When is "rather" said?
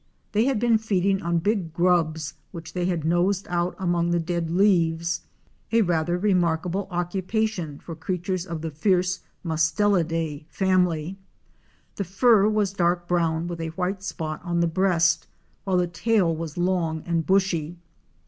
5.83-6.17